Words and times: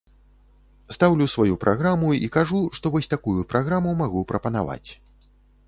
Стаўлю 0.95 1.27
сваю 1.33 1.57
праграму 1.65 2.09
і 2.29 2.31
кажу, 2.37 2.63
што 2.79 2.93
вось 2.97 3.11
такую 3.13 3.39
праграму 3.55 3.95
магу 4.03 4.27
прапанаваць. 4.35 4.89